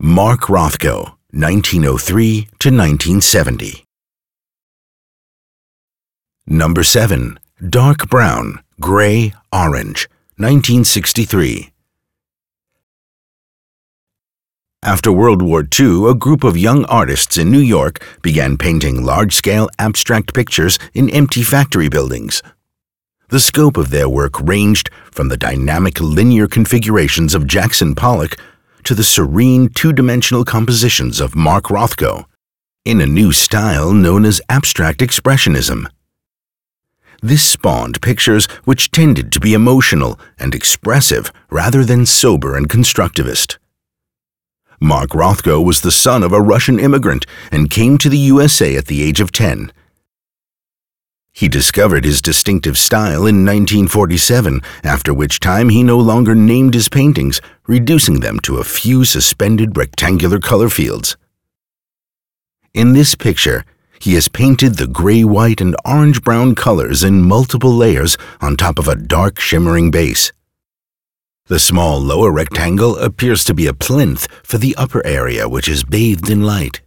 Mark 0.00 0.48
Rothko, 0.48 1.14
1903 1.30 2.48
to 2.58 2.68
1970. 2.68 3.84
Number 6.48 6.82
7. 6.82 7.38
Dark 7.70 8.10
brown, 8.10 8.58
gray, 8.80 9.32
orange, 9.52 10.08
1963. 10.36 11.70
After 14.82 15.12
World 15.12 15.42
War 15.42 15.62
II, 15.62 16.10
a 16.10 16.14
group 16.14 16.42
of 16.42 16.58
young 16.58 16.84
artists 16.86 17.38
in 17.38 17.52
New 17.52 17.60
York 17.60 18.04
began 18.20 18.58
painting 18.58 19.04
large-scale 19.04 19.68
abstract 19.78 20.34
pictures 20.34 20.76
in 20.92 21.08
empty 21.10 21.44
factory 21.44 21.88
buildings. 21.88 22.42
The 23.28 23.40
scope 23.40 23.76
of 23.76 23.90
their 23.90 24.08
work 24.08 24.40
ranged 24.40 24.90
from 25.12 25.28
the 25.28 25.36
dynamic 25.36 26.00
linear 26.00 26.48
configurations 26.48 27.32
of 27.32 27.46
Jackson 27.46 27.94
Pollock 27.94 28.36
to 28.84 28.94
the 28.94 29.04
serene 29.04 29.68
two-dimensional 29.68 30.44
compositions 30.44 31.20
of 31.20 31.34
Mark 31.34 31.64
Rothko, 31.64 32.24
in 32.84 33.00
a 33.00 33.06
new 33.06 33.32
style 33.32 33.92
known 33.92 34.24
as 34.24 34.40
abstract 34.48 35.00
expressionism. 35.00 35.86
This 37.22 37.42
spawned 37.42 38.02
pictures 38.02 38.46
which 38.64 38.90
tended 38.90 39.32
to 39.32 39.40
be 39.40 39.54
emotional 39.54 40.20
and 40.38 40.54
expressive 40.54 41.32
rather 41.50 41.84
than 41.84 42.04
sober 42.04 42.54
and 42.54 42.68
constructivist. 42.68 43.56
Mark 44.80 45.10
Rothko 45.10 45.64
was 45.64 45.80
the 45.80 45.90
son 45.90 46.22
of 46.22 46.32
a 46.32 46.42
Russian 46.42 46.78
immigrant 46.78 47.24
and 47.50 47.70
came 47.70 47.96
to 47.96 48.10
the 48.10 48.18
USA 48.18 48.76
at 48.76 48.86
the 48.86 49.02
age 49.02 49.20
of 49.20 49.32
10. 49.32 49.72
He 51.34 51.48
discovered 51.48 52.04
his 52.04 52.22
distinctive 52.22 52.78
style 52.78 53.26
in 53.26 53.44
1947, 53.44 54.62
after 54.84 55.12
which 55.12 55.40
time 55.40 55.68
he 55.68 55.82
no 55.82 55.98
longer 55.98 56.32
named 56.32 56.74
his 56.74 56.88
paintings, 56.88 57.40
reducing 57.66 58.20
them 58.20 58.38
to 58.44 58.58
a 58.58 58.64
few 58.64 59.04
suspended 59.04 59.76
rectangular 59.76 60.38
color 60.38 60.68
fields. 60.68 61.16
In 62.72 62.92
this 62.92 63.16
picture, 63.16 63.64
he 63.98 64.14
has 64.14 64.28
painted 64.28 64.76
the 64.76 64.86
gray, 64.86 65.24
white, 65.24 65.60
and 65.60 65.74
orange 65.84 66.22
brown 66.22 66.54
colors 66.54 67.02
in 67.02 67.22
multiple 67.22 67.72
layers 67.72 68.16
on 68.40 68.56
top 68.56 68.78
of 68.78 68.86
a 68.86 68.94
dark 68.94 69.40
shimmering 69.40 69.90
base. 69.90 70.30
The 71.46 71.58
small 71.58 72.00
lower 72.00 72.30
rectangle 72.30 72.96
appears 72.96 73.44
to 73.46 73.54
be 73.54 73.66
a 73.66 73.74
plinth 73.74 74.28
for 74.44 74.58
the 74.58 74.76
upper 74.76 75.04
area 75.04 75.48
which 75.48 75.68
is 75.68 75.82
bathed 75.82 76.30
in 76.30 76.44
light. 76.44 76.80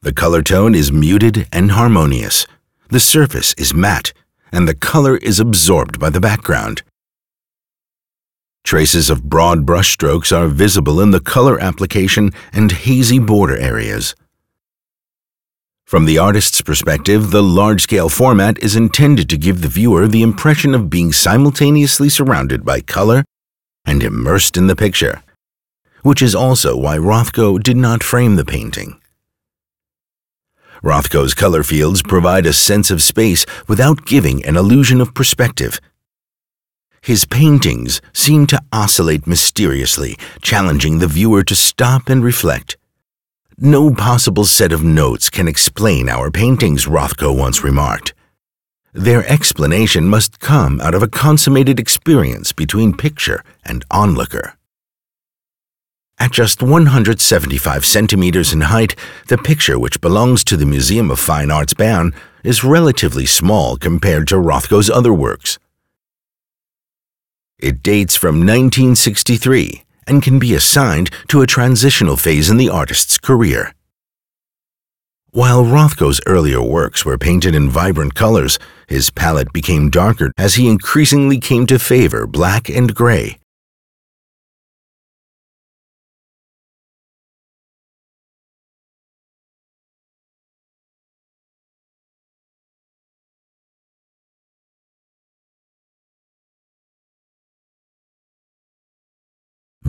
The 0.00 0.12
color 0.12 0.42
tone 0.42 0.74
is 0.74 0.90
muted 0.90 1.46
and 1.52 1.70
harmonious. 1.70 2.48
The 2.88 3.00
surface 3.00 3.52
is 3.54 3.74
matte, 3.74 4.12
and 4.52 4.68
the 4.68 4.74
color 4.74 5.16
is 5.16 5.40
absorbed 5.40 5.98
by 5.98 6.10
the 6.10 6.20
background. 6.20 6.82
Traces 8.62 9.10
of 9.10 9.28
broad 9.28 9.66
brushstrokes 9.66 10.36
are 10.36 10.48
visible 10.48 11.00
in 11.00 11.10
the 11.10 11.20
color 11.20 11.60
application 11.60 12.30
and 12.52 12.70
hazy 12.72 13.18
border 13.18 13.56
areas. 13.56 14.14
From 15.84 16.04
the 16.04 16.18
artist's 16.18 16.60
perspective, 16.62 17.30
the 17.30 17.42
large-scale 17.42 18.08
format 18.08 18.58
is 18.60 18.74
intended 18.74 19.28
to 19.30 19.36
give 19.36 19.62
the 19.62 19.68
viewer 19.68 20.08
the 20.08 20.22
impression 20.22 20.74
of 20.74 20.90
being 20.90 21.12
simultaneously 21.12 22.08
surrounded 22.08 22.64
by 22.64 22.80
color 22.80 23.24
and 23.84 24.02
immersed 24.02 24.56
in 24.56 24.66
the 24.66 24.74
picture, 24.74 25.22
which 26.02 26.20
is 26.20 26.34
also 26.34 26.76
why 26.76 26.98
Rothko 26.98 27.62
did 27.62 27.76
not 27.76 28.02
frame 28.02 28.34
the 28.34 28.44
painting. 28.44 29.00
Rothko's 30.82 31.34
color 31.34 31.62
fields 31.62 32.02
provide 32.02 32.46
a 32.46 32.52
sense 32.52 32.90
of 32.90 33.02
space 33.02 33.46
without 33.66 34.06
giving 34.06 34.44
an 34.44 34.56
illusion 34.56 35.00
of 35.00 35.14
perspective. 35.14 35.80
His 37.00 37.24
paintings 37.24 38.00
seem 38.12 38.46
to 38.48 38.60
oscillate 38.72 39.26
mysteriously, 39.26 40.16
challenging 40.42 40.98
the 40.98 41.06
viewer 41.06 41.44
to 41.44 41.54
stop 41.54 42.08
and 42.08 42.24
reflect. 42.24 42.76
No 43.58 43.90
possible 43.90 44.44
set 44.44 44.72
of 44.72 44.82
notes 44.82 45.30
can 45.30 45.48
explain 45.48 46.08
our 46.08 46.30
paintings, 46.30 46.86
Rothko 46.86 47.34
once 47.34 47.62
remarked. 47.62 48.12
Their 48.92 49.26
explanation 49.30 50.08
must 50.08 50.40
come 50.40 50.80
out 50.80 50.94
of 50.94 51.02
a 51.02 51.08
consummated 51.08 51.78
experience 51.78 52.52
between 52.52 52.96
picture 52.96 53.44
and 53.64 53.84
onlooker. 53.90 54.55
At 56.18 56.32
just 56.32 56.62
175 56.62 57.84
centimeters 57.84 58.52
in 58.52 58.62
height, 58.62 58.96
the 59.28 59.36
picture, 59.36 59.78
which 59.78 60.00
belongs 60.00 60.42
to 60.44 60.56
the 60.56 60.64
Museum 60.64 61.10
of 61.10 61.20
Fine 61.20 61.50
Arts 61.50 61.74
Bern, 61.74 62.14
is 62.42 62.64
relatively 62.64 63.26
small 63.26 63.76
compared 63.76 64.26
to 64.28 64.36
Rothko's 64.36 64.88
other 64.88 65.12
works. 65.12 65.58
It 67.58 67.82
dates 67.82 68.16
from 68.16 68.36
1963 68.36 69.84
and 70.06 70.22
can 70.22 70.38
be 70.38 70.54
assigned 70.54 71.10
to 71.28 71.42
a 71.42 71.46
transitional 71.46 72.16
phase 72.16 72.48
in 72.48 72.56
the 72.56 72.70
artist's 72.70 73.18
career. 73.18 73.72
While 75.32 75.64
Rothko's 75.64 76.20
earlier 76.26 76.62
works 76.62 77.04
were 77.04 77.18
painted 77.18 77.54
in 77.54 77.68
vibrant 77.68 78.14
colors, 78.14 78.58
his 78.86 79.10
palette 79.10 79.52
became 79.52 79.90
darker 79.90 80.32
as 80.38 80.54
he 80.54 80.68
increasingly 80.68 81.38
came 81.38 81.66
to 81.66 81.78
favor 81.78 82.26
black 82.26 82.70
and 82.70 82.94
gray. 82.94 83.38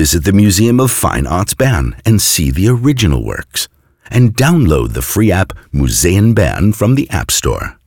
Visit 0.00 0.24
the 0.24 0.32
Museum 0.32 0.80
of 0.80 0.90
Fine 0.90 1.26
Arts 1.26 1.52
Bern 1.52 1.94
and 2.06 2.22
see 2.22 2.50
the 2.50 2.68
original 2.68 3.22
works. 3.22 3.68
And 4.10 4.34
download 4.34 4.94
the 4.94 5.02
free 5.02 5.30
app 5.30 5.52
Museen 5.74 6.34
Bern 6.34 6.72
from 6.72 6.94
the 6.94 7.06
App 7.10 7.30
Store. 7.30 7.79